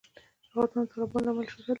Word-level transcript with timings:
افغانستان 0.49 0.83
د 0.85 0.89
تالابونه 0.91 1.21
له 1.25 1.29
امله 1.31 1.47
شهرت 1.51 1.57
لري. 1.65 1.69